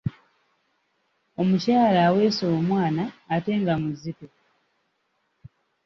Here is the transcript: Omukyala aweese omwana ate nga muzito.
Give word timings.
Omukyala 1.41 1.99
aweese 2.07 2.43
omwana 2.55 3.03
ate 3.33 3.51
nga 3.61 3.73
muzito. 3.83 4.27